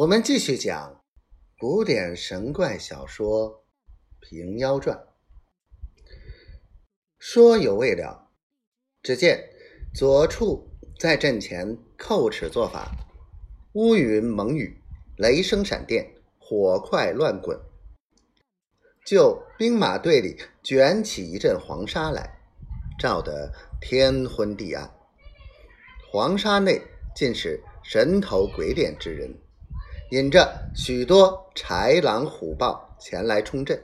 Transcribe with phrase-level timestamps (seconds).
[0.00, 1.02] 我们继续讲
[1.58, 3.50] 古典神怪小说
[4.18, 4.96] 《平妖传》。
[7.18, 8.30] 说有未了，
[9.02, 9.50] 只见
[9.94, 12.92] 左处在阵前叩齿做法，
[13.74, 14.82] 乌云蒙雨，
[15.18, 17.60] 雷声闪电，火块乱滚，
[19.04, 22.40] 就兵马队里卷起一阵黄沙来，
[22.98, 24.90] 照得天昏地暗。
[26.10, 26.80] 黄沙内
[27.14, 29.38] 尽是神头鬼脸之人。
[30.10, 33.80] 引着许多豺狼虎豹前来冲阵，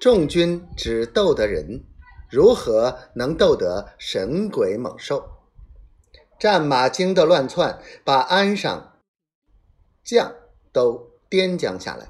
[0.00, 1.84] 众军只斗得人，
[2.30, 5.22] 如何能斗得神鬼猛兽？
[6.38, 8.98] 战马惊得乱窜，把鞍上
[10.02, 10.34] 将
[10.72, 12.08] 都颠将下来。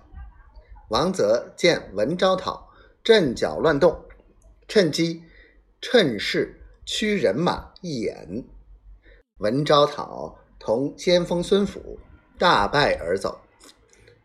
[0.88, 2.70] 王泽见文昭讨
[3.02, 4.04] 阵脚乱动，
[4.68, 5.24] 趁机
[5.80, 8.44] 趁势驱人马一掩。
[9.38, 11.98] 文昭讨同先锋孙府。
[12.40, 13.42] 大败而走，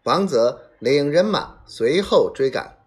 [0.04, 2.77] 王泽领人马随后追赶。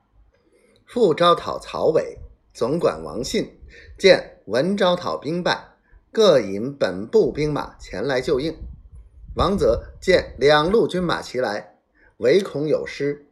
[0.86, 2.16] 副招讨曹伟、
[2.54, 3.60] 总管王信
[3.98, 5.74] 见文招讨兵败，
[6.10, 8.56] 各引本部兵马前来救应。
[9.36, 11.76] 王泽见两路军马齐来，
[12.16, 13.26] 唯恐有失，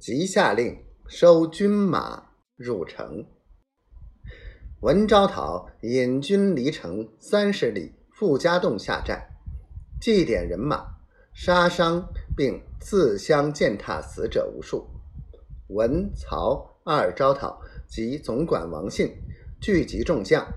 [0.00, 2.24] 即下令收军马
[2.56, 3.24] 入城。
[4.80, 9.28] 文昭讨引军离城三十里，傅家洞下寨，
[10.00, 10.95] 祭奠人马。
[11.38, 14.88] 杀伤并自相践踏死者无数。
[15.68, 19.14] 文曹二招讨及总管王信
[19.60, 20.48] 聚集众将，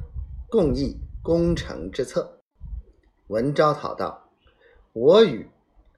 [0.48, 2.40] 共议攻城之策。
[3.28, 4.32] 文昭讨道
[4.94, 5.50] ：“我与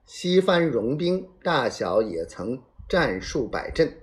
[0.04, 2.60] 西番戎兵大小也曾
[2.90, 3.96] 战数百阵，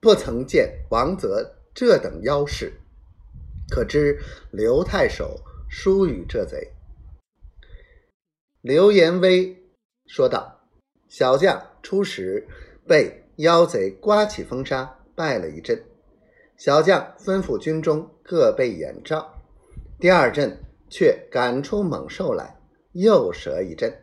[0.00, 2.72] 不曾见王泽这等妖势，
[3.70, 6.72] 可知刘太守疏与这贼。”
[8.64, 9.62] 刘延威
[10.06, 10.62] 说道
[11.06, 12.48] ：“小将初时
[12.88, 15.84] 被妖贼刮起风沙，败了一阵。
[16.56, 19.34] 小将吩咐军中各备眼罩。
[20.00, 20.58] 第二阵
[20.88, 22.58] 却赶出猛兽来，
[22.92, 23.94] 又折一阵。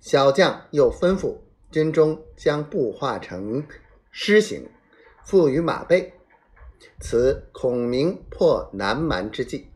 [0.00, 1.38] 小将又吩咐
[1.70, 3.66] 军中将布化成
[4.10, 4.68] 狮形，
[5.24, 6.12] 附于马背，
[7.00, 9.66] 此孔明破南蛮之计。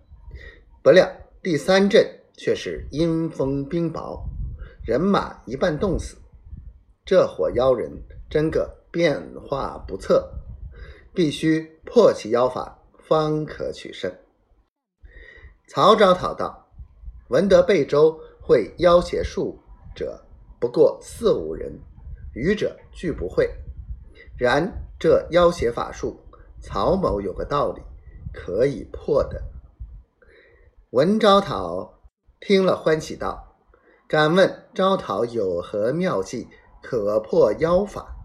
[0.82, 1.10] 不料
[1.42, 2.06] 第三阵。”
[2.36, 4.22] 却是阴风冰雹，
[4.84, 6.16] 人马一半冻死。
[7.04, 7.90] 这伙妖人
[8.30, 10.32] 真个变化不测，
[11.12, 14.12] 必须破其妖法，方可取胜。
[15.68, 16.68] 曹昭讨道
[17.28, 19.58] ：“闻得贝州会妖邪术
[19.94, 20.24] 者
[20.60, 21.80] 不过四五人，
[22.34, 23.50] 愚者俱不会。
[24.38, 26.20] 然这妖邪法术，
[26.60, 27.82] 曹某有个道理
[28.32, 29.42] 可以破的。”
[30.90, 32.01] 文昭讨。
[32.44, 33.54] 听了，欢喜道
[34.08, 36.48] ：“敢问招讨有何妙计
[36.82, 38.16] 可破妖法？”